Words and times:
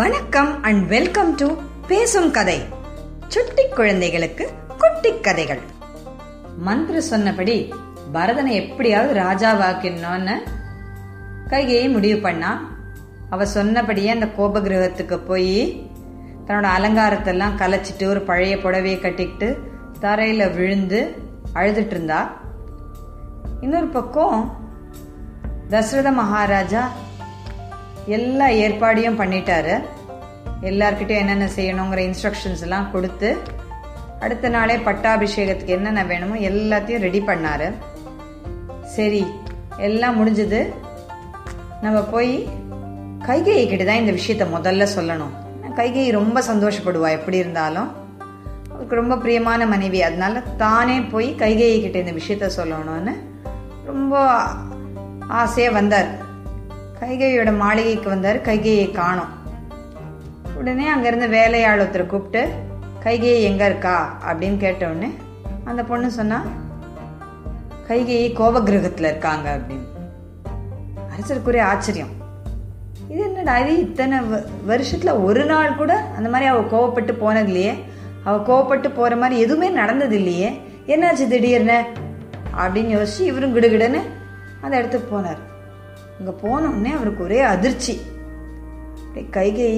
வணக்கம் 0.00 0.62
and 0.62 0.88
welcome 0.88 1.34
to 1.34 1.54
பேசும் 1.86 2.30
கதை. 2.30 2.64
சுட்டி 3.28 3.68
குழந்தைகளுக்கு 3.68 4.50
குட்டி 4.78 5.20
கதைகள். 5.20 5.58
மந்திர 6.58 7.00
சொன்னபடி 7.00 7.74
பரதனை 8.12 8.46
எப்படியாவது 8.46 9.20
ராஜாவாக்கணும்னு 9.20 10.36
கையை 11.48 11.88
முடிவு 11.88 12.20
பண்ணா. 12.20 12.70
அவ 13.30 13.46
சொன்னபடியே 13.46 14.08
அந்த 14.08 14.28
கோப 14.28 14.60
கிரகத்துக்கு 14.60 15.16
போய் 15.16 15.86
தன்னோட 16.46 16.68
அலங்காரத்தெல்லாம் 16.78 17.56
கலைச்சிட்டு 17.58 18.06
ஒரு 18.06 18.20
பழைய 18.20 18.56
புடவையை 18.56 19.00
கட்டிக்கிட்டு 19.00 19.58
தரையில 20.00 20.54
விழுந்து 20.54 21.22
அழுதுட்டு 21.54 21.94
இருந்தா. 21.96 22.40
இன்னொரு 23.60 23.86
பக்கம் 23.86 24.56
தசரத 25.68 26.10
மகாராஜா 26.10 26.90
எல்லா 28.06 28.46
ஏற்பாடையும் 28.46 29.20
பண்ணிட்டாரு. 29.20 29.84
எல்லார்கிட்டையும் 30.62 31.18
என்னென்ன 31.18 31.48
செய்யணுங்கிற 31.56 32.10
இன்ஸ்ட்ரக்ஷன்ஸ் 32.10 32.60
எல்லாம் 32.60 32.90
கொடுத்து 32.90 33.38
அடுத்த 34.20 34.48
நாளே 34.48 34.76
பட்டாபிஷேகத்துக்கு 34.76 35.66
என்னென்ன 35.66 36.04
வேணுமோ 36.04 36.34
எல்லாத்தையும் 36.34 36.98
ரெடி 36.98 37.20
பண்ணாரு. 37.20 37.72
சரி 38.82 39.26
எல்லாம் 39.76 40.26
முடிஞ்சது. 40.26 40.72
நம்ம 41.82 42.02
போய் 42.02 42.48
கைகையை 43.26 43.68
கிட்ட 43.68 43.84
தான் 43.84 43.96
இந்த 43.96 44.12
விஷயத்த 44.12 44.48
முதல்ல 44.56 44.86
சொல்லணும். 44.96 45.34
கைகை 45.76 46.10
ரொம்ப 46.10 46.40
சந்தோஷப்படுவா 46.40 47.10
எப்படி 47.10 47.36
இருந்தாலும். 47.36 47.92
அவருக்கு 48.70 48.94
ரொம்ப 48.94 49.16
பிரியமான 49.16 49.66
மனைவி. 49.66 50.02
அதனால 50.02 50.40
தானே 50.40 51.00
போய் 51.00 51.34
கைகையை 51.34 51.80
கிட்ட 51.80 51.98
இந்த 51.98 52.12
விஷயத்த 52.12 52.50
சொல்லணும்னு 52.60 53.12
ரொம்ப 53.84 54.28
ஆசையாக 55.28 55.74
வந்தார். 55.74 56.28
கைகையோட 57.00 57.56
மாளிகைக்கு 57.56 58.08
வந்தார். 58.08 58.40
கைகையை 58.40 58.90
காணோம். 58.90 59.38
உடனே 60.56 60.94
அங்கேருந்து 60.94 61.28
வேலையாள் 61.28 61.78
ஒருத்தரை 61.78 62.06
கூப்பிட்டு 62.06 62.52
கைகையை 63.04 63.42
எங்கே 63.42 63.64
இருக்கா? 63.64 64.18
அப்படின்னு 64.26 64.56
கேட்ட 64.56 64.86
உடனே 64.86 65.10
அந்த 65.64 65.84
பொண்ணு 65.84 66.10
சொன்னா 66.10 66.44
கைகையை 67.88 68.32
கோபகிரகத்தில் 68.32 69.00
இருக்காங்க 69.00 69.58
அப்படின்னு. 69.58 69.86
அரசருக்குரிய 71.08 71.60
ஆச்சரியம். 71.60 72.08
இது 73.08 73.22
என்னடா 73.22 73.58
இது 73.58 73.80
இத்தனை 73.80 74.18
வ- 74.20 75.22
ஒரு 75.22 75.44
நாள் 75.44 75.76
கூட 75.76 75.96
அந்த 76.16 76.28
மாதிரி 76.28 76.50
அவள் 76.50 76.80
கோவப்பட்டு 76.80 77.12
போனது 77.12 77.46
இல்லையே 77.46 77.84
அவள் 78.24 78.40
கோவப்பட்டு 78.40 78.94
போகிற 78.94 79.16
மாதிரி 79.16 79.40
எதுவுமே 79.40 79.68
நடந்தது 79.68 80.16
இல்லையே 80.16 80.60
என்னாச்சு 80.86 81.28
திடீர்னு? 81.28 81.84
அப்படின்னு 82.56 83.06
யோசிச்சு 83.06 83.20
இவரும் 83.20 83.56
கிடுகிடுன்னு 83.56 84.00
அந்த 84.60 84.76
இடத்துக்கு 84.76 85.18
போனார். 85.18 85.48
அங்கே 86.20 86.32
போன 86.40 86.62
உடனே 86.68 86.90
அவருக்கு 86.92 87.22
ஒரே 87.22 87.40
அதிர்ச்சி. 87.40 87.94
கைகை 89.36 89.70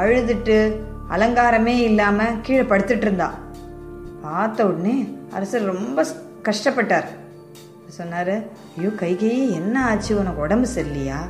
அழுதுட்டு 0.00 0.56
அலங்காரமே 1.10 1.74
இல்லாமல் 1.88 2.40
கீழே 2.42 2.62
படுத்துட்டு 2.62 3.06
இருந்தா. 3.06 3.28
பார்த்த 4.22 4.66
உடனே 4.66 4.96
அரசர் 5.32 5.70
ரொம்ப 5.74 6.04
கஷ்டப்பட்டார். 6.48 7.08
சொன்னார் 7.98 8.34
ஐயோ 8.76 8.90
கைகை 9.02 9.30
என்ன 9.50 9.84
ஆச்சு? 9.84 10.18
உனக்கு 10.18 10.40
உடம்பு 10.40 10.68
சரியில்லையா? 10.74 11.20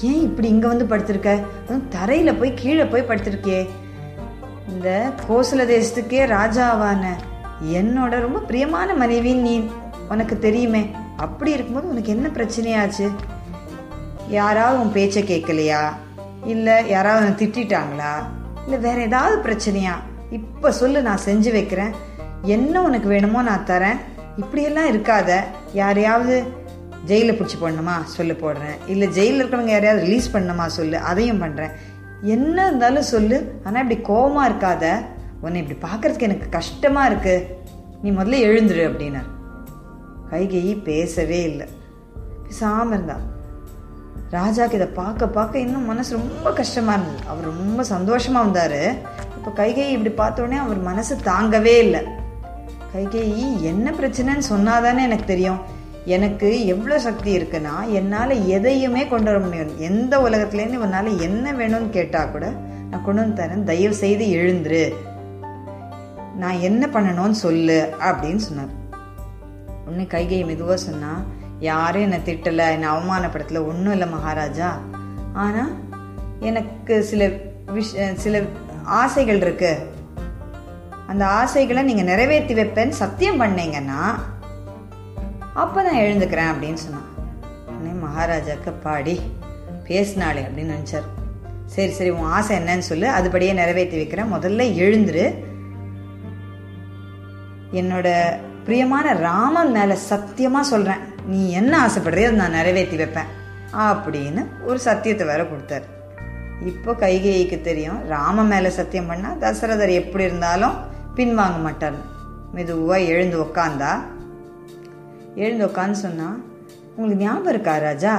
ஏன் 0.00 0.20
இப்படி 0.20 0.48
இங்கே 0.48 0.66
வந்து 0.66 0.84
படுத்திருக்க? 0.84 1.30
அதுவும் 1.62 2.38
போய் 2.38 2.54
கீழே 2.54 2.84
போய் 2.84 3.08
படுத்திருக்கே 3.08 3.60
இந்த 4.68 4.88
கோசல 5.28 5.66
தேசத்துக்கே 5.74 6.22
ராஜாவான 6.36 7.04
என்னோட 7.78 8.14
ரொம்ப 8.20 8.38
பிரியமான 8.38 8.94
மனைவி 8.94 9.34
நீ 9.34 9.54
உனக்கு 10.08 10.38
தெரியுமே. 10.38 10.82
அப்படி 11.16 11.50
இருக்கும்போது 11.50 11.88
உனக்கு 11.88 12.10
என்ன 12.16 12.28
பிரச்சனையாச்சு? 12.28 13.06
யாராவது 14.32 14.80
உன் 14.80 14.92
பேச்சை 14.92 15.22
கேட்கலையா? 15.22 15.82
இல்லை 16.44 16.88
யாராவது 16.88 17.22
உன்னை 17.22 17.36
திட்டிட்டாங்களா? 17.42 18.12
இல்லை 18.64 18.78
வேற 18.78 19.00
ஏதாவது 19.00 19.36
பிரச்சனையா? 19.42 19.94
இப்போ 20.30 20.72
சொல்லு 20.72 21.02
நான் 21.02 21.24
செஞ்சு 21.24 21.52
வைக்கிறேன். 21.52 21.92
என்ன 22.42 22.82
உனக்கு 22.82 23.08
வேணுமோ 23.08 23.42
நான் 23.42 23.66
தரேன். 23.66 23.98
இப்படியெல்லாம் 24.36 24.90
இருக்காத. 24.92 25.30
யாரையாவது 25.72 26.36
ஜெயிலில் 27.04 27.38
பிடிச்சி 27.38 27.56
போடணுமா? 27.60 28.04
சொல்லு 28.04 28.32
போடுறேன். 28.32 28.78
இல்லை 28.86 29.08
ஜெயிலில் 29.08 29.40
இருக்கிறவங்க 29.40 29.70
யாரையாவது 29.70 30.06
ரிலீஸ் 30.06 30.36
பண்ணணுமா? 30.36 30.66
சொல்லு. 30.66 30.98
அதையும் 30.98 31.42
பண்ணுறேன் 31.42 31.74
என்ன 32.22 32.66
இருந்தாலும் 32.66 33.10
சொல்லு. 33.14 33.38
ஆனால் 33.64 33.82
இப்படி 33.82 34.00
கோபமாக 34.00 34.48
இருக்காத. 34.50 34.86
உன்னை 35.40 35.64
இப்படி 35.64 35.78
பார்க்கறதுக்கு 35.86 36.28
எனக்கு 36.30 36.48
கஷ்டமாக 36.48 37.14
இருக்குது 37.14 37.46
நீ 38.02 38.10
முதல்ல 38.10 38.42
எழுந்துரு 38.48 38.84
அப்படின்னார். 38.90 39.30
கைகேயி 40.30 40.82
பேசவே 40.82 41.42
இல்லை. 41.42 41.66
பேசாமல் 42.42 42.96
இருந்தான் 42.96 43.30
ராஜாக்கு 44.36 44.76
இதை 44.78 44.86
பார்க்க 45.00 45.26
பார்க்க 45.36 45.64
இன்னும் 45.64 45.88
மனசு 45.90 46.10
ரொம்ப 46.18 46.50
கஷ்டமாக 46.58 46.96
இருந்தது. 46.98 47.26
அவர் 47.30 47.48
ரொம்ப 47.52 47.80
சந்தோஷமாக 47.94 48.44
வந்தார். 48.44 48.80
இப்போ 49.36 49.50
கைகை 49.60 49.86
இப்படி 49.94 50.12
பார்த்தோன்னே 50.20 50.58
அவர் 50.64 50.78
மனசு 50.90 51.14
தாங்கவே 51.30 51.74
இல்லை. 51.86 52.00
கைகை 52.94 53.24
என்ன 53.70 53.90
பிரச்சனைன்னு 53.90 54.44
சொன்னாதானே 54.50 55.02
எனக்கு 55.08 55.26
தெரியும். 55.32 55.60
எனக்கு 56.14 56.48
எவ்வளோ 56.74 56.96
சக்தி 56.98 57.30
இருக்குன்னா 57.38 57.74
என்னால் 57.98 58.34
எதையுமே 58.56 59.02
கொண்டு 59.12 59.30
வர 59.30 59.40
முடியும். 59.44 59.74
எந்த 59.88 60.14
உலகத்துலேருந்து 60.26 60.82
உன்னால் 60.86 61.18
என்ன 61.26 61.52
வேணும்னு 61.60 61.90
கேட்டால் 61.98 62.32
கூட 62.32 62.46
நான் 62.90 63.04
கொண்டு 63.04 63.22
வந்து 63.22 63.38
தரேன். 63.42 63.68
தயவு 63.72 63.94
செய்து 64.04 64.24
எழுந்துரு. 64.38 64.84
நான் 66.42 66.64
என்ன 66.70 66.86
பண்ணணும்னு 66.96 67.38
சொல்லு 67.44 67.78
அப்படின்னு 68.08 68.42
சொன்னார். 68.48 68.74
உடனே 69.86 70.06
கைகை 70.16 70.42
மெதுவாக 70.50 70.80
சொன்னால் 70.88 71.22
யாரும் 71.68 72.04
என்னை 72.06 72.18
திட்டலை 72.26 72.66
என்னை 72.74 72.88
அவமானப்படுத்தல 72.92 73.60
ஒன்றும் 73.70 73.94
இல்லை 73.96 74.08
மகாராஜா. 74.14 74.68
ஆனால் 75.44 75.72
எனக்கு 76.48 76.94
சில 77.10 77.22
விஷ 77.76 78.14
சில 78.24 78.40
ஆசைகள் 79.00 79.40
இருக்கு. 79.44 79.72
அந்த 81.06 81.24
ஆசைகளை 81.40 81.82
நீங்கள் 81.88 82.10
நிறைவேற்றி 82.10 82.54
வைப்பேன்னு 82.54 83.00
சத்தியம் 83.02 83.40
பண்ணீங்கன்னா 83.42 84.00
அப்போ 85.62 85.78
நான் 85.82 86.02
எழுந்துக்கிறேன் 86.04 86.50
அப்படின்னு 86.52 86.80
சொன்னான். 86.84 87.08
உடனே 87.70 87.94
மகாராஜாக்கு 88.06 88.72
பாடி 88.82 89.16
பேசினாளே 89.88 90.42
அப்படின்னு 90.46 90.74
நினச்சார். 90.76 91.08
சரி 91.74 91.92
சரி 91.98 92.10
உன் 92.10 92.32
ஆசை 92.38 92.52
என்னன்னு 92.58 92.90
சொல்லு 92.90 93.08
அதுபடியே 93.18 93.52
நிறைவேற்றி 93.60 93.96
வைக்கிறேன். 93.96 94.32
முதல்ல 94.34 94.62
எழுந்துரு. 94.84 95.26
என்னோட 97.80 98.08
பிரியமான 98.64 99.12
ராமன் 99.26 99.72
மேல 99.76 99.92
சத்தியமா 100.10 100.60
சொல்றேன். 100.72 101.02
நீ 101.30 101.40
என்ன 101.60 101.72
ஆசைப்படுறியோ 101.86 102.28
அதை 102.28 102.38
நான் 102.42 102.56
நிறைவேற்றி 102.58 102.96
வைப்பேன் 103.00 103.30
அப்படின்னு 103.88 104.42
ஒரு 104.68 104.78
சத்தியத்தை 104.86 105.24
வேற 105.30 105.42
கொடுத்தாரு. 105.50 105.86
இப்போ 106.70 106.90
கைகேயிக்கு 107.02 107.58
தெரியும் 107.68 108.00
ராம 108.12 108.44
மேலே 108.50 108.70
சத்தியம் 108.78 109.10
பண்ணால் 109.10 109.38
தசரதர் 109.44 109.92
எப்படி 110.00 110.24
இருந்தாலும் 110.28 110.76
பின்வாங்க 111.16 111.58
மாட்டார். 111.66 111.98
மெதுவாக 112.56 113.08
எழுந்து 113.12 113.36
உக்காந்தா. 113.44 113.92
எழுந்து 115.42 115.64
உட்காந்து 115.68 115.98
சொன்னால் 116.04 116.38
உங்களுக்கு 116.94 117.24
ஞாபகம் 117.24 117.52
இருக்கா 117.54 117.74
ராஜா? 117.88 118.14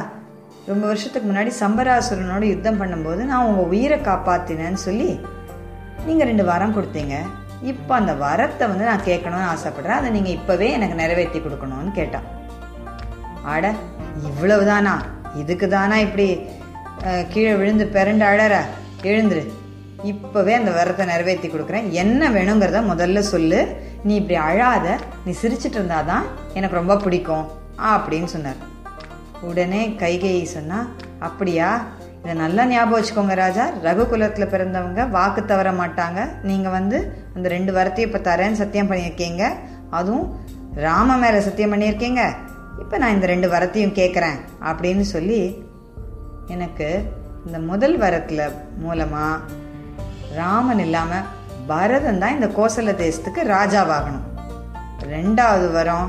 ரொம்ப 0.70 0.84
வருஷத்துக்கு 0.90 1.28
முன்னாடி 1.30 1.52
சம்பராசுரனோட 1.62 2.44
யுத்தம் 2.52 2.82
பண்ணும்போது 2.82 3.22
நான் 3.32 3.48
உங்கள் 3.48 3.72
உயிரை 3.74 3.98
காப்பாத்தினேன்னு 4.10 4.82
சொல்லி 4.88 5.10
நீங்கள் 6.08 6.30
ரெண்டு 6.30 6.46
வரம் 6.52 6.76
கொடுத்தீங்க. 6.78 7.16
இப்போ 7.72 7.94
அந்த 8.00 8.14
வரத்தை 8.24 8.66
வந்து 8.72 8.86
நான் 8.90 9.08
கேட்கணும்னு 9.10 9.52
ஆசைப்படுறேன். 9.56 10.00
அதை 10.00 10.10
நீங்கள் 10.16 10.36
இப்போவே 10.38 10.70
எனக்கு 10.78 10.96
நிறைவேற்றி 11.02 11.40
கொடுக்கணும்னு 11.40 11.92
கேட்டான். 12.00 12.28
அட 13.52 13.66
இவ்வளவுதானா? 14.30 14.94
இதுக்கு 15.42 15.68
தானா 15.76 15.96
இப்படி 16.06 16.28
கீழே 17.32 17.54
விழுந்து 17.60 17.86
பிறண்டு 17.96 18.24
அழற? 18.32 18.56
எழுந்துரு. 19.12 19.44
இப்போவே 20.12 20.54
அந்த 20.60 20.72
வரத்தை 20.78 21.04
நிறைவேற்றி 21.12 21.48
கொடுக்குறேன். 21.50 21.90
என்ன 22.02 22.30
வேணுங்கிறத 22.36 22.80
முதல்ல 22.92 23.20
சொல்லு. 23.34 23.60
நீ 24.08 24.14
இப்படி 24.22 24.38
அழாத. 24.50 24.96
நீ 25.26 25.34
சிரிச்சிட்டு 25.42 25.78
இருந்தாதான் 25.80 26.26
எனக்கு 26.60 26.80
ரொம்ப 26.80 26.96
பிடிக்கும் 27.04 27.46
அப்படின்னு 27.92 28.30
சொன்னார். 28.36 28.62
உடனே 29.50 29.82
கைகையை 30.04 30.46
சொன்னா 30.56 30.80
அப்படியா? 31.28 31.70
இதை 32.22 32.34
நல்லா 32.42 32.64
ஞாபகம் 32.72 32.98
வச்சுக்கோங்க 32.98 33.36
ராஜா. 33.44 33.64
ரகுகுலத்தில் 33.86 34.52
பிறந்தவங்க 34.54 35.10
வாக்கு 35.16 35.42
தவற 35.46 35.70
மாட்டாங்க. 35.82 36.20
நீங்கள் 36.50 36.76
வந்து 36.78 36.98
அந்த 37.36 37.48
ரெண்டு 37.56 37.72
வரத்தையும் 37.78 38.10
இப்போ 38.10 38.22
தரேன்னு 38.30 38.62
சத்தியம் 38.62 38.90
பண்ணியிருக்கீங்க. 38.92 39.44
அதுவும் 40.00 40.28
ராம 40.86 41.18
மேலே 41.24 41.40
சத்தியம் 41.48 41.74
பண்ணியிருக்கீங்க. 41.74 42.24
இப்போ 42.82 42.98
நான் 42.98 43.14
இந்த 43.14 43.28
ரெண்டு 43.32 43.48
வரத்தையும் 43.54 43.98
கேட்குறேன் 44.00 44.40
அப்படின்னு 44.70 45.06
சொல்லி 45.14 45.42
எனக்கு 46.48 46.88
இந்த 47.46 47.60
முதல் 47.60 47.98
வரத்தில் 47.98 48.44
மூலமாக 48.78 49.42
ராமன் 50.36 50.80
இல்லாமல் 50.80 51.28
பரதன் 51.68 52.22
தான் 52.22 52.36
இந்த 52.38 52.48
கோசல 52.58 52.94
தேசத்துக்கு 53.02 53.42
ராஜாவாகணும். 53.56 54.26
ரெண்டாவது 55.14 55.68
வரம் 55.72 56.08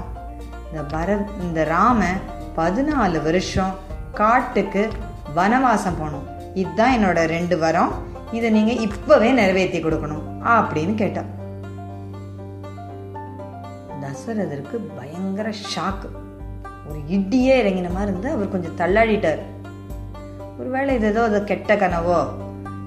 இந்த 0.69 0.82
பரத் 0.94 1.31
இந்த 1.43 1.64
ராம 1.64 2.00
பதினாலு 2.56 3.22
வருஷம் 3.22 3.75
காட்டுக்கு 4.20 4.82
வனவாசம் 5.37 5.99
போகணும். 6.00 6.26
இதுதான் 6.55 6.94
என்னோட 6.96 7.20
ரெண்டு 7.37 7.58
வரம். 7.58 7.93
இதை 8.37 8.50
நீங்கள் 8.50 8.82
இப்போவே 8.87 9.31
நிறைவேற்றி 9.40 9.81
கொடுக்கணும் 9.82 10.25
அப்படின்னு 10.56 10.94
கேட்டான் 10.94 11.31
தசரதருக்கு 14.02 14.76
பயங்கர 14.99 15.49
ஷாக்கு 15.72 16.08
ஒரு 16.88 16.98
இடியே 17.08 17.54
இறங்கின 17.62 17.92
மாதிரி 17.92 18.10
இருந்து 18.10 18.31
அவர் 18.31 18.54
கொஞ்சம் 18.54 18.78
தள்ளாடிட்டார். 18.78 19.42
ஒருவேளை 20.58 20.94
இது 20.94 21.06
ஏதோ 21.06 21.22
அது 21.22 21.44
கெட்ட 21.44 21.76
கனவோ 21.76 22.19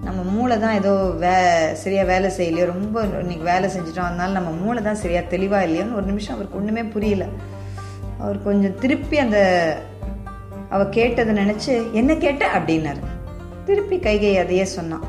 நம்ம 0.03 0.21
மூளை 0.21 0.59
தான் 0.59 0.75
ஏதோ 0.75 0.91
வே 1.23 1.73
சரியாக 1.73 2.07
வேலை 2.07 2.29
செய்யலையோ 2.37 2.65
ரொம்ப 2.65 3.03
இன்னைக்கு 3.03 3.43
வேலை 3.43 3.69
செஞ்சிட்டோம் 3.69 4.09
அதனால 4.09 4.31
நம்ம 4.31 4.51
மூளை 4.51 4.83
தான் 4.83 4.95
சரியாக 4.95 5.27
தெளிவாக 5.27 5.65
இல்லையோன்னு 5.67 5.93
ஒரு 5.93 6.05
நிமிஷம் 6.05 6.35
அவருக்கு 6.35 6.57
ஒன்றுமே 6.57 6.83
புரியல. 6.83 7.25
அவர் 8.19 8.43
கொஞ்சம் 8.43 8.79
திருப்பி 8.79 9.17
அந்த 9.17 9.39
அவ 10.69 10.85
கேட்டதை 10.85 11.35
நினச்சி 11.35 11.91
என்ன 11.91 12.15
கேட்ட? 12.15 12.45
அப்படின்னாரு. 12.57 13.01
திருப்பி 13.65 13.97
கைகை 13.97 14.39
அதையே 14.39 14.65
சொன்னான். 14.65 15.05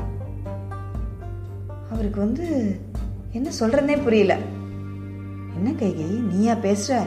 அவருக்கு 1.91 2.19
வந்து 2.19 2.45
என்ன 3.31 3.49
சொல்கிறதே 3.59 3.97
புரியல. 3.97 4.37
என்ன 5.55 5.69
கைகை? 5.71 6.09
நீயா 6.33 6.53
பேசுற? 6.53 6.99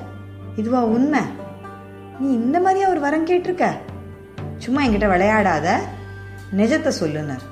இதுவா 0.57 0.85
உண்மை? 0.85 1.21
நீ 2.21 2.29
இந்த 2.33 2.61
மாதிரியா 2.61 2.89
ஒரு 2.89 3.01
வரம் 3.07 3.27
கேட்டிருக்க? 3.27 3.67
சும்மா 4.65 4.81
என்கிட்ட 4.85 5.09
விளையாடாத. 5.13 5.69
நிஜத்தை 6.61 6.91
சொல்லுனர் 7.01 7.45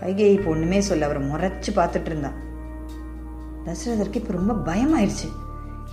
கைகை 0.00 0.28
இப்போ 0.36 0.50
ஒன்றுமே 0.50 0.80
சொல்ல 0.80 1.08
அவரை 1.08 1.22
முறைச்சு 1.22 1.70
பார்த்துட்டு 1.76 2.10
இருந்தான் 2.10 2.38
தசரதருக்கு 3.66 4.20
இப்போ 4.20 4.32
ரொம்ப 4.38 4.54
பயமாயிருச்சு. 4.70 5.28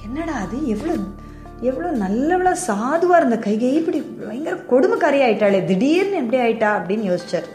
என்னடா 0.06 0.36
அது? 0.46 0.58
எவ்வளோ 0.68 0.94
எவ்வளோ 1.70 1.90
நல்லவளா 2.04 2.52
சாதுவாக 2.68 3.20
இருந்த 3.22 3.38
கைகை 3.46 3.72
இப்படி 3.80 4.00
பயங்கர 4.02 4.56
கொடுமைக்காரி 4.72 5.20
ஆயிட்டாளே. 5.26 5.60
திடீர்னு 5.66 6.20
எப்படி 6.22 6.40
ஆயிட்டா 6.46 6.70
அப்படின்னு 6.80 7.06
யோசிச்சார். 7.12 7.48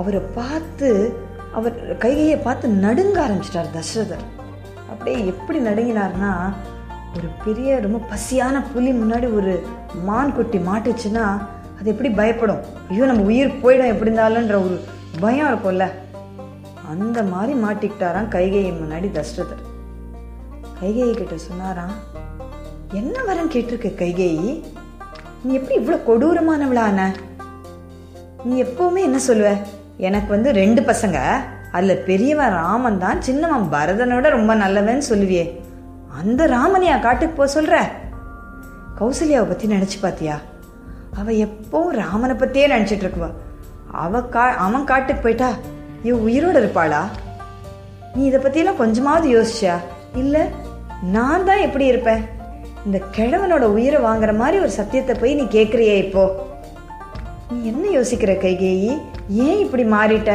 அவரை 0.00 0.20
பார்த்து 0.34 0.88
அவர் 1.58 1.76
கைகையை 2.04 2.38
பார்த்து 2.42 2.68
நடுங்க 2.68 3.18
ஆரம்பிச்சிட்டார் 3.26 3.74
தசரதர். 3.76 4.24
அப்படியே 4.90 5.18
எப்படி 5.26 5.58
நடுங்கினார்னா 5.58 6.32
ஒரு 7.16 7.28
பெரிய 7.44 7.80
ரொம்ப 7.80 7.98
பசியான 8.12 8.56
புலி 8.72 8.90
முன்னாடி 8.92 9.34
ஒரு 9.34 9.52
மான் 10.08 10.34
குட்டி 10.34 10.58
மாட்டுச்சுன்னா 10.58 11.24
அது 11.78 11.90
எப்படி 11.90 12.10
பயப்படும்? 12.10 12.62
ஐயோ 12.90 13.04
நம்ம 13.04 13.22
உயிர் 13.22 13.58
போயிடும் 13.62 13.92
எப்படி 13.92 14.10
இருந்தாலும்ன்ற 14.10 14.56
ஒரு 14.66 14.76
பயம் 15.20 15.48
இருக்கும்ல. 15.50 15.86
அந்த 16.92 17.22
மாதிரி 17.22 17.52
மாட்டிக்கிட்டாராம் 17.60 18.28
கைகையை 18.28 18.72
முன்னாடி 18.72 19.08
தசரதர். 19.16 19.64
கைகையை 20.80 21.14
கிட்ட 21.14 21.36
சொன்னாராம் 21.36 21.94
என்ன 22.92 23.22
வரம் 23.22 23.50
கேட்டிருக்க 23.50 23.88
கைகேயி? 24.02 24.64
நீ 25.44 25.54
எப்படி 25.54 25.76
இவ்வளோ 25.80 25.98
கொடூரமானவளான? 26.08 27.00
நீ 28.44 28.62
எப்பவுமே 28.62 29.00
என்ன 29.08 29.18
சொல்லுவ? 29.28 29.50
எனக்கு 29.96 30.28
வந்து 30.28 30.52
ரெண்டு 30.52 30.80
பசங்க. 30.82 31.20
அதுல 31.72 31.94
பெரியவன் 31.94 32.54
ராமன் 32.60 32.98
தான் 32.98 33.22
சின்னவன் 33.22 33.66
பரதனோட 33.72 34.28
ரொம்ப 34.28 34.54
நல்லவன் 34.54 35.08
சொல்லுவியே. 35.08 35.46
அந்த 36.18 36.46
ராமனையா 36.46 37.00
காட்டுக்கு 37.00 37.34
போக 37.34 37.60
சொல்ற. 37.60 37.76
கௌசல்யாவை 39.00 39.48
பத்தி 39.48 39.66
நினைச்சு 39.68 39.98
பாத்தியா? 40.00 40.36
அவ 41.14 41.30
எப்போவும் 41.30 41.96
ராமனை 42.00 42.36
பத்தியே 42.36 42.66
நினைச்சிட்டு 42.74 43.04
இருக்குவா. 43.04 43.30
அவ 43.92 44.22
கா 44.22 44.48
அவன் 44.48 44.84
காட்டுக்கு 44.84 45.22
போயிட்டா 45.22 45.50
இவ 46.02 46.16
உயிரோட 46.18 46.56
இருப்பாளா? 46.62 47.02
நீ 48.14 48.24
இதை 48.24 48.40
பத்தியெல்லாம் 48.40 48.76
கொஞ்சமாவது 48.76 49.28
யோசிச்சியா? 49.28 49.76
இல்ல 50.14 50.48
நான் 51.02 51.44
தான் 51.44 51.58
எப்படி 51.58 51.86
இருப்பேன்? 51.86 52.22
இந்த 52.84 52.98
கிழவனோட 53.16 53.62
உயிரை 53.62 54.02
வாங்குற 54.02 54.36
மாதிரி 54.36 54.58
ஒரு 54.58 54.70
சத்தியத்தை 54.70 55.14
போய் 55.14 55.34
நீ 55.34 55.42
கேக்குறியே 55.42 55.96
இப்போ? 56.04 56.46
நீ 57.50 57.64
என்ன 57.64 58.00
யோசிக்கிற 58.00 58.32
கைகேயி? 58.44 59.02
ஏன் 59.28 59.58
இப்படி 59.58 59.84
மாறிட்ட? 59.84 60.32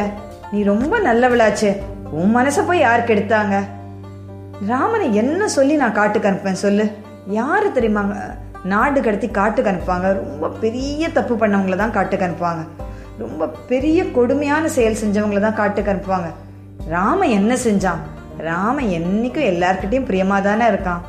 நீ 0.52 0.62
ரொம்ப 0.62 0.98
நல்லவளாச்சு. 0.98 1.70
உன் 2.10 2.36
மனச 2.36 2.66
போய் 2.66 2.78
யாருக்கு 2.78 3.14
எடுத்தாங்க 3.14 3.56
ராமனை 4.60 5.14
என்ன 5.14 5.48
சொல்லி 5.48 5.74
நான் 5.76 5.92
காட்டுக்கு 5.92 6.28
அனுப்புவேன் 6.28 6.62
சொல்லு? 6.64 6.90
யாரு 7.26 7.68
தெரியுமாங்க? 7.68 8.14
நாடு 8.64 9.00
கடத்தி 9.00 9.28
காட்டுக்கு 9.28 9.70
அனுப்புவாங்க. 9.70 10.14
ரொம்ப 10.14 10.48
பெரிய 10.48 11.08
தப்பு 11.08 11.34
பண்ணவங்கள 11.34 11.76
தான் 11.76 11.90
காட்டுக்கு 11.90 12.26
அனுப்புவாங்க. 12.26 12.66
ரொம்ப 13.18 13.48
பெரிய 13.48 14.10
கொடுமையான 14.10 14.68
செயல் 14.68 15.00
செஞ்சவங்கள 15.04 15.40
தான் 15.40 15.54
காட்டுக்கு 15.54 15.92
அனுப்புவாங்க. 15.92 16.30
ராம 16.88 17.26
என்ன 17.26 17.54
செஞ்சான்? 17.54 17.98
ராம 18.38 18.80
என்னைக்கும் 18.80 19.48
எல்லார்கிட்டையும் 19.52 20.08
பிரியமா 20.10 20.42
தானே 20.42 20.64
இருக்கான். 20.66 21.00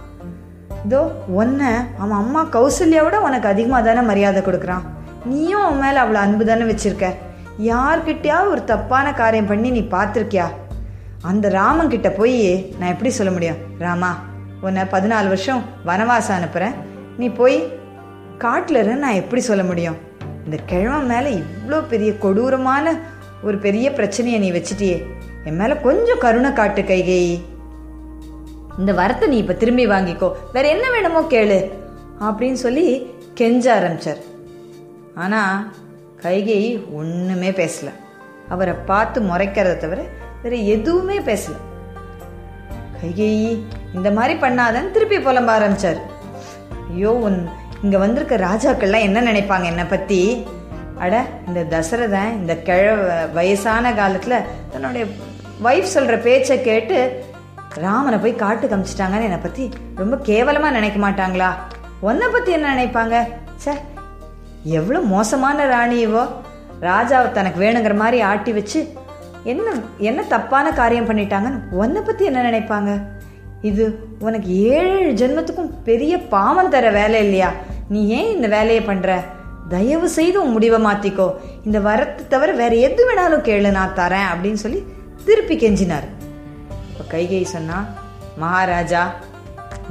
இதோ 0.85 1.11
ஒன்ன 1.37 1.73
அவன் 1.97 2.17
அம்மா 2.17 2.43
கௌசல்யாவோட 2.43 3.15
உனக்கு 3.15 3.47
அதிகமாக 3.47 3.93
தானே 3.93 4.07
மரியாதை 4.07 4.41
கொடுக்குறான். 4.41 4.81
நீயும் 5.25 5.61
அவன் 5.61 5.79
மேலே 5.79 5.99
அவ்வளோ 5.99 6.25
அன்பு 6.25 6.45
தானே 6.45 6.73
வச்சிருக்க. 6.73 7.13
யார்கிட்டயாவது 7.59 8.49
ஒரு 8.49 8.63
தப்பான 8.63 9.13
காரியம் 9.13 9.45
பண்ணி 9.45 9.69
நீ 9.69 9.79
பார்த்துருக்கியா? 9.79 10.47
அந்த 11.29 11.45
ராமன் 11.49 11.91
கிட்ட 11.93 12.09
போய் 12.17 12.39
நான் 12.79 12.91
எப்படி 12.93 13.11
சொல்ல 13.17 13.31
முடியும்? 13.35 13.59
ராமா 13.85 14.11
உன்னை 14.65 14.83
பதினாலு 14.93 15.27
வருஷம் 15.33 15.61
வனவாசம் 15.87 16.37
அனுப்புகிறேன் 16.37 16.75
நீ 17.19 17.27
போய் 17.39 17.57
காட்டில் 18.43 18.79
இருந்து 18.81 19.03
நான் 19.05 19.21
எப்படி 19.21 19.41
சொல்ல 19.47 19.63
முடியும்? 19.63 19.97
இந்த 20.45 20.57
கிழமை 20.71 20.99
மேலே 21.11 21.29
இவ்வளோ 21.41 21.77
பெரிய 21.93 22.11
கொடூரமான 22.23 22.93
ஒரு 23.47 23.57
பெரிய 23.65 23.87
பிரச்சனையை 23.97 24.39
நீ 24.43 24.49
வச்சிட்டியே. 24.57 24.97
என் 25.47 25.59
மேலே 25.61 25.75
கொஞ்சம் 25.87 26.21
கருணை 26.25 26.51
காட்டு 26.53 26.81
கைகை 26.91 27.19
இந்த 28.79 28.91
வரத்தை 29.01 29.25
நீ 29.31 29.37
இப்போ 29.43 29.55
திரும்பி 29.61 29.83
வாங்கிக்கோ. 29.87 30.29
வேற 30.53 30.65
என்ன 30.75 30.85
வேணுமோ 30.95 31.21
கேளு 31.33 31.59
அப்படின்னு 32.27 32.59
சொல்லி 32.65 32.85
கெஞ்ச 33.39 33.65
ஆரம்பிச்சார். 33.77 34.21
ஆனால் 35.23 35.55
கைகை 36.23 36.61
ஒன்றுமே 36.99 37.51
பேசலை. 37.61 37.93
அவரை 38.53 38.73
பார்த்து 38.89 39.19
முறைக்கிறத 39.31 39.75
தவிர 39.83 40.01
வேற 40.45 40.57
எதுவுமே 40.73 41.15
பேசல. 41.27 41.53
கைகேயி 42.97 43.47
இந்த 43.93 44.09
மாதிரி 44.17 44.33
பண்ணாதன்னு 44.39 44.91
திருப்பி 44.95 45.17
புலம்ப 45.17 45.49
ஆரம்பிச்சார். 45.53 45.99
ஐயோ 46.89 47.11
உன் 47.27 47.37
இங்க 47.83 47.97
வந்திருக்க 47.97 48.35
ராஜாக்கள்லாம் 48.37 49.05
என்ன 49.07 49.21
நினைப்பாங்க 49.21 49.63
என்னை 49.63 49.85
பத்தி? 49.93 50.19
அட 51.03 51.23
இந்த 51.47 51.61
தசரதன் 51.73 52.35
இந்த 52.41 52.55
கிழவ 52.67 53.07
வயசான 53.37 53.93
காலத்துல 53.99 54.35
தன்னுடைய 54.73 55.05
வைஃப் 55.63 55.93
சொல்ற 55.95 56.17
பேச்சை 56.27 56.57
கேட்டு 56.61 56.97
ராமனை 57.85 58.19
போய் 58.25 58.41
காட்டு 58.43 58.67
காமிச்சிட்டாங்கன்னு 58.67 59.29
என்னை 59.29 59.41
பத்தி 59.47 59.65
ரொம்ப 59.95 60.19
கேவலமா 60.29 60.69
நினைக்க 60.77 60.99
மாட்டாங்களா? 61.07 61.49
உன்னை 62.09 62.27
பத்தி 62.35 62.53
என்ன 62.57 62.75
நினைப்பாங்க? 62.75 63.15
சே 63.65 63.73
எவ்வளவு 64.63 65.05
மோசமான 65.15 65.65
ராணி 65.73 65.99
இவோ. 66.07 66.25
ராஜாவை 66.89 67.31
தனக்கு 67.31 67.59
வேணுங்கிற 67.65 67.97
மாதிரி 68.03 68.19
ஆட்டி 68.31 68.53
வச்சு 68.59 68.79
என்ன 69.51 69.73
என்ன 70.09 70.21
தப்பான 70.33 70.67
காரியம் 70.79 71.07
பண்ணிட்டாங்கன்னு 71.09 71.59
உன்னை 71.81 72.01
பற்றி 72.01 72.23
என்ன 72.29 72.39
நினைப்பாங்க? 72.49 72.91
இது 73.69 73.83
உனக்கு 74.25 74.49
ஏழு 74.77 75.11
ஜென்மத்துக்கும் 75.21 75.71
பெரிய 75.89 76.13
பாவம் 76.33 76.71
தர 76.75 76.89
வேலை 76.99 77.19
இல்லையா? 77.25 77.49
நீ 77.93 77.99
ஏன் 78.17 78.31
இந்த 78.35 78.47
வேலையை 78.55 78.81
பண்ற? 78.81 79.17
தயவு 79.73 80.07
செய்து 80.15 80.37
உன் 80.43 80.55
முடிவை 80.55 80.79
மாத்திக்கோ. 80.87 81.27
இந்த 81.67 81.79
வரத்தை 81.79 82.23
தவிர 82.33 82.51
வேற 82.61 82.73
எது 82.87 83.03
வேணாலும் 83.07 83.45
கேளு 83.47 83.71
நான் 83.77 83.95
தரேன் 84.01 84.27
அப்படின்னு 84.31 84.61
சொல்லி 84.65 84.81
திருப்பி 85.27 85.55
கெஞ்சினார். 85.63 86.07
இப்போ 86.89 87.05
கைகை 87.13 87.43
சொன்னா 87.55 87.77
மகாராஜா 88.43 89.03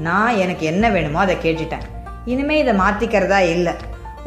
நான் 0.07 0.39
எனக்கு 0.45 0.65
என்ன 0.73 0.85
வேணுமோ 0.95 1.19
அதை 1.25 1.37
கேட்டுட்டேன். 1.43 1.85
இனிமே 2.33 2.57
இதை 2.59 2.73
மாத்திக்கிறதா 2.85 3.41
இல்லை. 3.55 3.75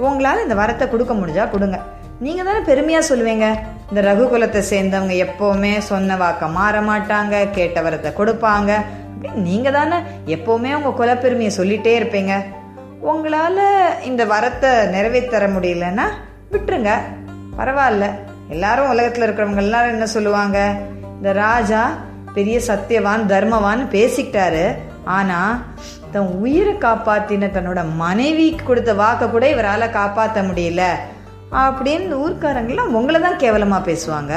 உங்களால் 0.08 0.44
இந்த 0.46 0.56
வரத்தை 0.62 0.86
கொடுக்க 0.90 1.14
முடிஞ்சா 1.14 1.46
கொடுங்க. 1.50 1.78
நீங்க 2.26 2.42
தானே 2.44 2.62
பெருமையா 2.70 3.02
சொல்லுவீங்க? 3.10 3.48
இந்த 3.94 4.14
ரகுகுலத்தை 4.14 4.64
சேர்ந்தவங்க 4.70 5.26
எப்பவுமே 5.26 5.78
சொன்ன 5.78 6.16
வாக்க 6.16 6.52
மாற 6.52 6.82
மாட்டாங்க 6.82 7.50
கேட்ட 7.52 7.82
வரத்தை 7.82 8.12
கொடுப்பாங்க. 8.18 8.72
நீங்கள் 9.22 9.40
நீங்க 9.42 9.72
தானே 9.72 9.96
எப்பவுமே 10.26 10.76
உங்க 10.76 10.90
குலப்பெருமையை 10.98 11.52
சொல்லிட்டே 11.58 12.00
இருப்பீங்க. 12.00 12.44
உங்களால 13.06 13.60
இந்த 14.04 14.26
வரத்தை 14.26 14.88
நிறைவேற்ற 14.90 15.48
முடியலன்னா 15.48 16.04
விட்டுருங்க. 16.52 16.92
பரவாயில்ல. 17.58 18.06
எல்லாரும் 18.50 18.92
உலகத்துல 18.92 19.28
இருக்கிறவங்க 19.28 19.56
எல்லாரும் 19.56 19.90
என்ன 19.90 20.06
சொல்லுவாங்க? 20.06 20.76
இந்த 21.16 21.32
ராஜா 21.32 21.94
பெரிய 22.34 22.60
சத்தியவான் 22.68 23.26
தர்மவான் 23.28 23.88
பேசிக்கிட்டாரு. 23.92 24.76
ஆனா 25.04 25.64
தன் 26.12 26.28
உயிரை 26.28 26.74
காப்பாத்தின 26.74 27.50
தன்னோட 27.50 27.86
மனைவிக்கு 27.96 28.66
கொடுத்த 28.66 28.94
வாக்க 28.94 29.30
கூட 29.30 29.48
இவரால 29.48 29.90
காப்பாத்த 29.90 30.42
முடியல. 30.42 30.82
அப்படின்னு 31.52 32.16
ஊர்க்காரங்களாம் 32.24 32.96
உங்களை 33.00 33.20
தான் 33.22 33.42
கேவலமாக 33.44 33.88
பேசுவாங்க. 33.90 34.34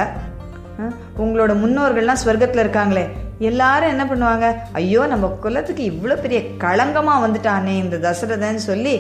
உங்களோட 1.22 1.52
முன்னோர்கள்லாம் 1.62 2.20
ஸ்வர்க்கத்தில் 2.22 2.62
இருக்காங்களே 2.64 3.04
எல்லாரும் 3.48 3.92
என்ன 3.92 4.04
பண்ணுவாங்க? 4.10 4.46
ஐயோ 4.78 5.02
நம்ம 5.12 5.26
குலத்துக்கு 5.42 5.82
இவ்வளோ 5.90 6.16
பெரிய 6.22 6.40
களங்கமாக 6.64 7.24
வந்துட்டானே 7.26 7.74
இந்த 7.84 7.96
தசரதன்னு 8.06 8.62
சொல்லி 8.70 8.94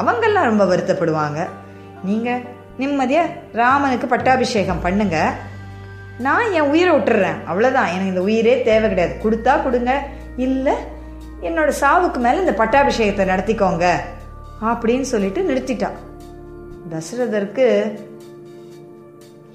அவங்கெல்லாம் 0.00 0.48
ரொம்ப 0.50 0.64
வருத்தப்படுவாங்க. 0.72 1.40
நீங்கள் 2.08 2.44
நிம்மதியாக 2.82 3.34
ராமனுக்கு 3.60 4.06
பட்டாபிஷேகம் 4.14 4.84
பண்ணுங்க. 4.86 5.18
நான் 6.26 6.52
என் 6.58 6.70
உயிரை 6.72 6.90
விட்டுறேன். 6.94 7.38
அவ்வளோதான் 7.50 7.92
எனக்கு 7.92 8.12
இந்த 8.14 8.24
உயிரே 8.28 8.62
தேவை 8.62 8.88
கிடையாது. 8.88 9.14
கொடுத்தா 9.24 9.54
கொடுங்க. 9.62 9.92
இல்லை 10.46 10.74
என்னோட 11.48 11.70
சாவுக்கு 11.82 12.20
மேலே 12.26 12.42
இந்த 12.44 12.54
பட்டாபிஷேகத்தை 12.62 13.24
நடத்திக்கோங்க. 13.32 13.86
அப்படின்னு 14.72 15.06
சொல்லிட்டு 15.12 15.42
நிறுத்திட்டான் 15.50 15.96
தசரதருக்கு 16.90 17.98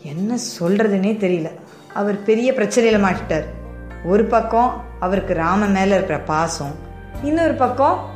என்ன 0.03 0.35
சொல்றதுனே 0.59 1.11
தெரியல. 1.23 1.49
அவர் 1.93 2.23
பெரிய 2.23 2.53
பிரச்சனையில 2.53 2.99
மாட்டிட்டார். 3.05 3.45
ஒரு 4.05 4.25
பக்கம் 4.25 4.83
அவருக்கு 4.99 5.33
ராம 5.33 5.65
மேல 5.65 5.95
இருக்கிற 5.95 6.19
பாசம் 6.19 6.75
இன்னொரு 7.23 7.53
பக்கம் 7.53 8.09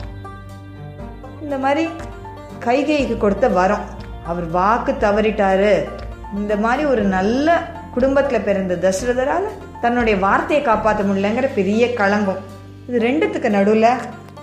இந்த 1.42 1.58
மாதிரி 1.58 1.90
கைகைக்கு 2.60 3.18
கொடுத்த 3.18 3.48
வரம். 3.48 3.86
அவர் 4.26 4.50
வாக்கு 4.50 4.92
தவறிட்டாரு. 4.92 5.90
இந்த 6.36 6.56
மாதிரி 6.56 6.86
ஒரு 6.86 7.04
நல்ல 7.04 7.72
குடும்பத்துல 7.96 8.44
பிறந்த 8.44 8.76
தசரதரால 8.82 9.44
தன்னுடைய 9.82 10.20
வார்த்தையை 10.20 10.66
காப்பாற்ற 10.66 11.04
முடியலங்கிற 11.04 11.50
பெரிய 11.56 11.94
களங்கம். 11.94 12.40
இது 12.88 13.00
ரெண்டுத்துக்கு 13.00 13.50
நடுவில் 13.50 13.88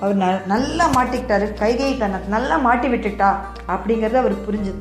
அவர் 0.00 0.20
ந 0.22 0.26
நல்லா 0.52 0.84
மாட்டிக்கிட்டாரு. 0.96 1.46
கைகையை 1.62 1.94
தன்னை 2.02 2.18
நல்லா 2.34 2.56
மாட்டி 2.66 2.88
விட்டுட்டா 2.92 3.30
அப்படிங்கிறத 3.74 4.18
அவர் 4.22 4.44
புரிஞ்சுது. 4.46 4.80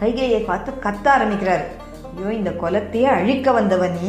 கைகையை 0.00 0.40
பார்த்து 0.48 0.70
கத்த 0.86 1.06
ஆரம்பிக்கிறார். 1.16 1.64
ஐயோ 2.10 2.32
இந்த 2.40 2.50
குலத்தையே 2.62 3.08
அழிக்க 3.18 3.52
வந்தவ 3.58 3.88
நீ. 3.98 4.08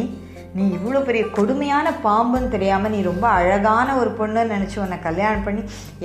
நீ 0.57 0.63
இவ்வளோ 0.75 0.99
பெரிய 1.07 1.23
கொடுமையான 1.37 1.87
பாம்புன்னு 2.05 2.53
தெரியாமல் 2.53 2.93
நீ 2.93 2.99
ரொம்ப 3.09 3.25
அழகான 3.39 3.95
ஒரு 4.01 4.11
பொண்ணுன்னு 4.19 4.53
நினச்சி 4.55 4.77
உன்னை 4.83 4.97
கல்யாணம் 5.07 5.43
பண்ணி 5.47 5.61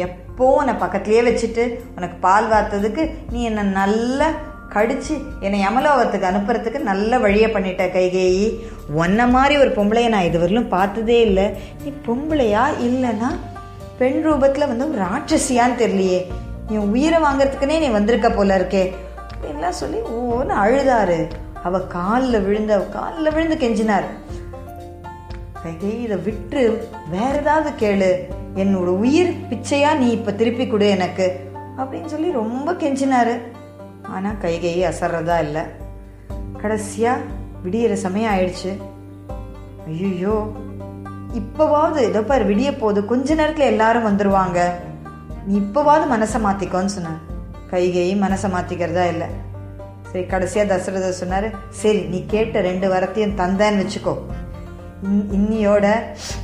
எப்போ 0.06 0.46
உன்னை 0.58 0.74
பக்கத்துலேயே 0.82 1.22
வச்சுட்டு 1.28 1.64
உனக்கு 1.96 2.16
பால் 2.26 2.50
வார்த்ததுக்கு 2.52 3.04
நீ 3.32 3.40
என்னை 3.50 3.64
நல்லா 3.78 4.28
கடிச்சு 4.74 5.14
என்னை 5.44 5.58
யமலோகத்துக்கு 5.64 6.28
அனுப்புறதுக்கு 6.30 6.78
நல்ல 6.90 7.18
வழியை 7.24 7.48
பண்ணிட்ட 7.54 7.84
கைகேயி. 7.96 8.46
உன்ன 9.02 9.26
மாதிரி 9.34 9.56
ஒரு 9.62 9.70
பொம்பளையை 9.76 10.08
நான் 10.14 10.28
இதுவரையிலும் 10.28 10.72
பார்த்ததே 10.76 11.18
இல்லை. 11.28 11.46
நீ 11.82 11.90
பொம்பளையா 12.06 12.64
இல்லைன்னா 12.88 13.30
பெண் 13.98 14.26
ரூபத்தில் 14.26 14.66
வந்து 14.66 14.86
ராட்சசியான்னு 14.86 15.78
தெரியலையே. 15.78 16.26
நீ 16.68 16.76
உயிரை 16.76 17.22
வாங்கறதுக்குனே 17.22 17.78
நீ 17.78 17.88
வந்திருக்க 17.88 18.30
போல 18.30 18.58
இருக்கே. 18.58 18.92
அப்படின்லாம் 19.28 19.68
சொல்லி 19.68 19.98
ஓன்னு 19.98 20.52
அழுதாரு. 20.64 21.28
அவ 21.62 21.80
காலில் 21.80 22.40
விழுந்து 22.40 22.74
அவ 22.74 22.84
காலில் 22.84 23.32
விழுந்து 23.32 23.54
கெஞ்சினார். 23.54 24.04
கைகை 25.64 26.02
இதை 26.02 26.16
விட்டு 26.16 26.88
வேற 27.10 27.38
ஏதாவது 27.38 27.70
கேளு. 27.70 28.34
என்னோட 28.58 28.94
உயிர் 29.02 29.36
பிச்சையா 29.50 29.96
நீ 29.96 30.10
இப்போ 30.10 30.32
திருப்பி 30.32 30.66
கொடு 30.66 30.88
எனக்கு. 30.88 31.40
அப்படின்னு 31.78 32.06
சொல்லி 32.06 32.32
ரொம்ப 32.32 32.72
கெஞ்சினாரு. 32.72 33.38
ஆனால் 34.02 34.38
கைகையை 34.38 34.92
அசர்றதா 34.92 35.40
இல்லை. 35.40 35.62
கடைசியாக 36.60 37.20
விடியிற 37.64 37.92
சமயம் 37.92 38.34
ஆயிடுச்சு. 38.34 38.72
ஐயோ 39.86 40.52
இப்போவாவது 41.34 42.08
இதோ 42.08 42.22
பார் 42.22 42.48
விடிய 42.48 42.78
போகுது 42.78 43.04
கொஞ்ச 43.04 43.34
நேரத்தில் 43.34 43.66
எல்லாரும் 43.66 44.06
வந்துடுவாங்க 44.06 44.70
நீ 45.46 45.58
இப்போவாவது 45.58 46.04
மனசை 46.12 46.40
மாற்றிக்கோன்னு 46.44 46.84
சொன்னார் 46.84 47.32
கைகையை 47.70 48.20
மனசை 48.20 48.50
மாற்றிக்கிறதா 48.50 49.08
இல்லை. 49.08 49.26
சரி 50.12 50.26
கடைசியாக 50.26 50.76
தசரதர் 50.76 51.08
சொன்னார் 51.08 51.50
சரி 51.70 52.00
நீ 52.00 52.24
கேட்ட 52.26 52.60
ரெண்டு 52.60 52.94
வரத்தையும் 52.94 53.36
தந்தேன்னு 53.36 53.86
வச்சுக்கோ. 53.86 54.16
இன்- 55.02 55.28
இன்னியோட 55.32 55.94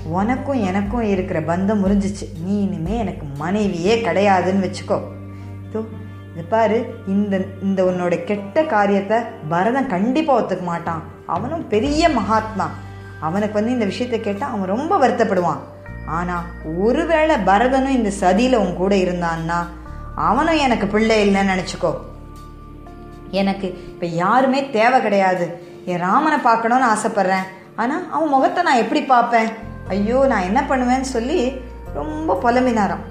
உனக்கும் 0.05 0.63
எனக்கும் 0.63 1.01
இருக்கிற 1.01 1.41
பந்தம் 1.41 1.87
முறிஞ்சிச்சு. 1.87 2.29
நீ 2.45 2.61
இனிமே 2.61 2.97
எனக்கு 2.97 3.27
மனைவியே 3.37 4.01
கிடையாதுன்னு 4.01 4.71
வச்சுக்கோ. 4.71 5.01
இதோ 5.71 5.85
இது 6.35 6.45
பாரு 6.49 6.95
இந்த 7.07 7.45
இந்த 7.63 7.85
உன்னோட 7.85 8.25
கெட்ட 8.25 8.65
காரியத்தை 8.65 9.19
பரதன் 9.49 9.87
கண்டிப்பாக 9.87 10.41
ஒத்துக்க 10.41 10.63
மாட்டான். 10.63 11.03
அவனும் 11.27 11.69
பெரிய 11.69 12.09
மகாத்மா. 12.09 12.71
அவனுக்கு 13.27 13.59
வந்து 13.59 13.77
இந்த 13.77 13.87
விஷயத்தை 13.93 14.21
கேட்டால் 14.21 14.53
அவன் 14.55 14.73
ரொம்ப 14.75 14.93
வருத்தப்படுவான். 15.03 15.61
ஆனால் 16.19 16.47
ஒருவேளை 16.85 17.37
பரதனும் 17.51 17.97
இந்த 17.99 18.11
சதியில் 18.21 18.61
உன் 18.63 18.79
கூட 18.83 18.95
இருந்தான்னா 19.05 19.59
அவனும் 20.29 20.63
எனக்கு 20.67 20.87
பிள்ளை 20.95 21.17
இல்லைன்னு 21.25 21.53
நினச்சிக்கோ. 21.55 21.93
எனக்கு 23.41 23.67
இப்போ 23.93 24.07
யாருமே 24.23 24.61
தேவை 24.77 24.99
கிடையாது. 25.03 25.47
என் 25.91 26.05
ராமனை 26.07 26.39
பார்க்கணும்னு 26.39 26.91
ஆசைப்பட்றேன். 26.93 27.47
ஆனால் 27.83 28.07
அவன் 28.15 28.33
முகத்தை 28.35 28.63
நான் 28.69 28.83
எப்படி 28.85 29.03
பார்ப்பேன்? 29.03 29.51
ஐயோ 29.95 30.19
நான் 30.33 30.49
என்ன 30.49 30.61
பண்ணுவேன்னு 30.71 31.09
சொல்லி 31.17 31.39
ரொம்ப 31.99 32.39
புலம்பினாராம். 32.45 33.05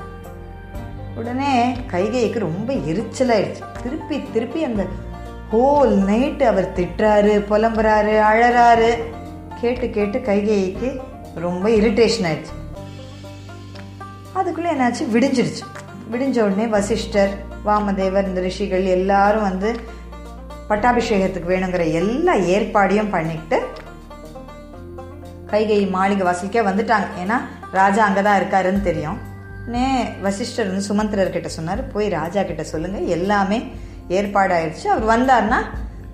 உடனே 1.19 1.53
கைகைக்கு 1.93 2.39
ரொம்ப 2.39 2.69
எரிச்சலாயிடுச்சு. 2.91 3.63
திருப்பி 3.83 4.17
திருப்பி 4.33 4.59
அந்த 4.67 4.83
ஹோல் 5.51 5.93
நைட்டு 6.09 6.43
அவர் 6.51 6.73
திட்டுறாரு 6.77 7.33
புலம்புறாரு 7.51 8.15
அழறாரு. 8.31 8.91
கேட்டு 9.61 9.89
கேட்டு 9.89 10.17
கைகைக்கு 10.21 10.89
ரொம்ப 11.45 11.69
இரிட்டேஷன் 11.69 12.27
ஆயிடுச்சு. 12.29 12.55
அதுக்குள்ளே 14.39 14.71
என்னாச்சு? 14.73 15.03
விடிஞ்சிடுச்சு 15.15 15.63
விடிஞ்ச 16.13 16.37
உடனே 16.45 16.65
வசிஷ்டர் 16.75 17.31
வாமதேவர் 17.65 18.27
இந்த 18.29 18.41
ரிஷிகள் 18.47 18.85
எல்லாரும் 18.97 19.47
வந்து 19.49 19.69
பட்டாபிஷேகத்துக்கு 20.69 21.51
வேணுங்கிற 21.53 21.83
எல்லா 21.99 22.33
ஏற்பாடையும் 22.55 23.11
பண்ணிட்டு 23.15 23.57
கைகை 25.51 25.79
மாளிகை 25.95 26.23
வாசலுக்கே 26.27 26.63
வந்துட்டாங்க. 26.69 27.07
ஏன்னா 27.23 27.37
ராஜா 27.71 28.01
அங்கே 28.05 28.21
தான் 28.21 28.39
இருக்காருன்னு 28.41 28.81
தெரியும். 28.81 29.19
நே 29.73 29.85
வசிஷ்டர் 30.21 30.69
வந்து 30.71 30.89
சுமந்திரர் 30.89 31.35
கிட்ட 31.35 31.49
சொன்னார் 31.57 31.81
போய் 31.93 32.07
ராஜா 32.19 32.41
கிட்ட 32.49 32.63
சொல்லுங்க. 32.63 32.99
எல்லாமே 33.17 33.59
ஏற்பாடாயிடுச்சு 34.17 34.87
அவர் 34.93 35.07
வந்தார்னா 35.13 35.61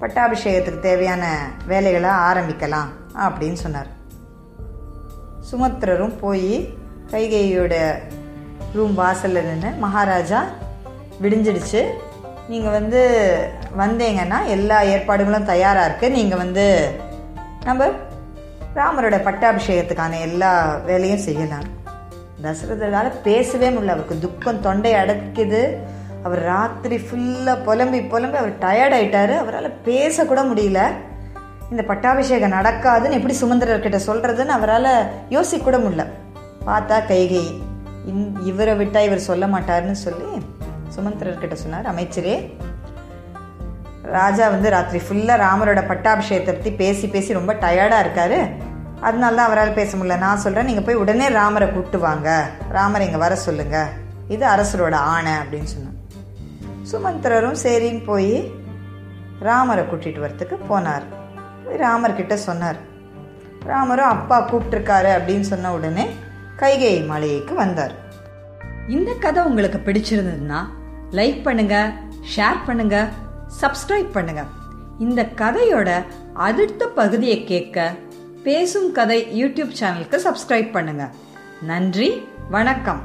பட்டாபிஷேகத்துக்கு 0.01 0.79
தேவையான 0.89 1.25
வேலைகளை 1.71 2.09
ஆரம்பிக்கலாம். 2.29 2.89
அப்படின்னு 3.17 3.53
சொன்னார். 3.53 3.87
சுமத்திரரும் 5.51 6.17
போய் 6.17 6.73
கைகையோட 7.11 7.95
ரூம் 8.73 8.93
வாசலில் 8.93 9.43
நின்று 9.43 9.69
மகாராஜா 9.69 10.45
விடிஞ்சிடுச்சு. 11.21 11.85
நீங்கள் 12.49 12.71
வந்து 12.71 13.01
வந்தீங்கன்னா 13.77 14.45
எல்லா 14.45 14.81
ஏற்பாடுகளும் 14.81 15.45
தயாராக 15.45 15.87
இருக்குது 15.87 16.09
நீங்கள் 16.09 16.37
வந்து 16.37 16.91
நம்ம 17.63 17.85
ராமரோட 18.75 19.17
பட்டாபிஷேகத்துக்கான 19.27 20.19
எல்லா 20.19 20.75
வேலையும் 20.75 21.25
செய்யலாம். 21.27 21.63
தசரதரால 22.43 23.11
பேசவே 23.23 23.69
முடியல. 23.69 23.87
அவருக்கு 23.87 24.19
துக்கம் 24.19 24.61
தொண்டை 24.61 24.93
அடைக்குது. 24.93 25.75
அவர் 26.23 26.41
ராத்திரி 26.41 26.95
ஃபுல்லாக 26.95 27.63
புலம்பி 27.63 28.01
புலம்பி 28.01 28.37
அவர் 28.37 28.59
டயர்ட் 28.59 28.95
ஆயிட்டாரு. 28.99 29.37
அவரால் 29.37 29.73
பேசக்கூட 29.85 30.41
முடியல. 30.43 30.91
இந்த 31.71 31.83
பட்டாபிஷேகம் 31.91 32.55
நடக்காதுன்னு 32.57 33.17
எப்படி 33.19 33.35
சுமந்திரர்கிட்ட 33.41 33.99
சொல்கிறதுன்னு 34.07 34.53
அவரால் 34.57 34.91
யோசிக்க 35.35 35.63
கூட 35.63 35.77
முடியல. 35.77 36.03
பார்த்தா 36.67 36.97
கைகை. 37.11 37.45
இந் 38.09 38.35
இவரை 38.49 38.75
விட்டால் 38.75 39.07
இவர் 39.07 39.27
சொல்ல 39.29 39.45
மாட்டார்னு 39.47 39.97
சொல்லி 40.05 40.29
சுமந்திரர்கிட்ட 40.95 41.53
சொன்னார் 41.53 41.91
அமைச்சரே 41.93 42.35
ராஜா 44.15 44.49
வந்து 44.49 44.69
ராத்திரி 44.69 44.99
ஃபுல்லாக 45.05 45.43
ராமரோட 45.45 45.81
பட்டாபிஷேகத்தை 45.91 46.53
பற்றி 46.53 46.71
பேசி 46.71 47.07
பேசி 47.07 47.39
ரொம்ப 47.39 47.53
டயர்டாக 47.53 48.03
இருக்காரு. 48.05 48.39
அதனால 49.07 49.35
தான் 49.35 49.47
அவரால் 49.47 49.77
பேச 49.79 49.97
முடியல. 49.97 50.17
நான் 50.17 50.37
சொல்கிறேன் 50.37 50.65
நீங்கள் 50.65 50.83
போய் 50.83 51.01
உடனே 51.03 51.27
ராமரை 51.27 51.67
கூப்பிட்டு 51.71 51.99
வாங்க. 51.99 52.29
ராமரை 52.71 53.05
இங்கே 53.07 53.19
வர 53.25 53.35
சொல்லுங்க. 53.35 53.87
இது 54.27 54.45
அரசரோட 54.47 54.93
ஆணை 54.93 55.31
அப்படின்னு 55.31 55.69
சொன்னார். 55.73 55.99
சுமந்திரரும் 56.91 57.59
சரின்னு 57.63 58.03
போய் 58.05 58.33
ராமரை 59.39 59.83
கூட்டிகிட்டு 59.83 60.25
வரத்துக்கு 60.25 60.57
போனார். 60.69 61.05
ராமர்கிட்ட 61.71 62.33
சொன்னார். 62.33 62.77
ராமரும் 63.59 64.05
அப்பா 64.05 64.49
கூப்பிட்டுருக்காரு 64.49 65.09
அப்படின்னு 65.17 65.39
சொன்ன 65.39 65.73
உடனே 65.73 66.09
கைகை 66.57 67.05
மாளிகைக்கு 67.05 67.55
வந்தார். 67.55 67.91
இந்த 68.87 69.13
கதை 69.19 69.43
உங்களுக்கு 69.43 69.77
பிடிச்சிருந்ததுன்னா 69.85 70.65
லைக் 71.11 71.43
பண்ணுங்க 71.43 71.91
ஷேர் 72.35 72.65
பண்ணுங்க 72.65 73.07
சப்ஸ்கிரைப் 73.61 74.11
பண்ணுங்க. 74.11 74.43
இந்த 74.99 75.29
கதையோட 75.35 76.05
அடுத்த 76.33 76.87
பகுதியை 76.87 77.43
கேட்க 77.43 77.91
பேசும் 78.43 78.91
கதை 78.91 79.43
யூடியூப் 79.43 79.71
சேனலுக்கு 79.79 80.19
சப்ஸ்கிரைப் 80.27 80.71
பண்ணுங்க. 80.71 81.09
நன்றி 81.61 82.27
வணக்கம். 82.49 83.01